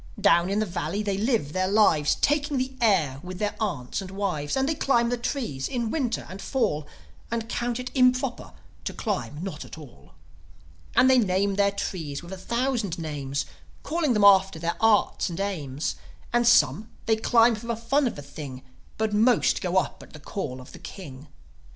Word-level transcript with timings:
Down 0.19 0.49
in 0.49 0.57
the 0.57 0.65
valley 0.65 1.03
they 1.03 1.15
live 1.19 1.53
their 1.53 1.67
lives, 1.67 2.15
Taking 2.15 2.57
the 2.57 2.73
air 2.81 3.19
with 3.21 3.37
their 3.37 3.53
aunts 3.59 4.01
and 4.01 4.09
wives. 4.09 4.57
And 4.57 4.67
they 4.67 4.73
climb 4.73 5.09
the 5.09 5.15
trees 5.15 5.67
in 5.67 5.83
the 5.83 5.87
Winter 5.89 6.25
and 6.27 6.41
Fall, 6.41 6.87
And 7.29 7.47
count 7.47 7.79
it 7.79 7.91
improper 7.93 8.53
to 8.85 8.93
climb 8.93 9.43
not 9.43 9.63
at 9.63 9.77
all. 9.77 10.13
And 10.95 11.07
they 11.07 11.19
name 11.19 11.53
their 11.53 11.69
trees 11.71 12.23
with 12.23 12.33
a 12.33 12.37
thousand 12.39 12.97
names, 12.97 13.45
Calling 13.83 14.13
them 14.13 14.23
after 14.23 14.57
their 14.57 14.75
Arts 14.81 15.29
and 15.29 15.39
Aims; 15.39 15.97
And 16.33 16.47
some, 16.47 16.89
they 17.05 17.15
climb 17.15 17.53
for 17.53 17.67
the 17.67 17.75
fun 17.75 18.07
of 18.07 18.15
the 18.15 18.23
thing, 18.23 18.63
But 18.97 19.13
most 19.13 19.61
go 19.61 19.77
up 19.77 20.01
at 20.01 20.13
the 20.13 20.19
call 20.19 20.59
of 20.61 20.71
the 20.71 20.79
King. 20.79 21.27